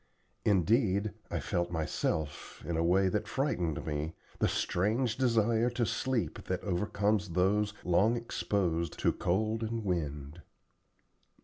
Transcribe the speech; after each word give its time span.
Indeed, 0.45 1.13
I 1.29 1.39
felt 1.39 1.69
myself, 1.69 2.63
in 2.65 2.75
a 2.75 2.83
way 2.83 3.07
that 3.07 3.27
frightened 3.27 3.85
me, 3.85 4.15
the 4.39 4.47
strange 4.47 5.15
desire 5.15 5.69
to 5.69 5.85
sleep 5.85 6.45
that 6.45 6.63
overcomes 6.63 7.29
those 7.29 7.75
long 7.83 8.17
exposed 8.17 8.97
to 8.97 9.11
cold 9.13 9.61
and 9.61 9.85
wind. 9.85 10.41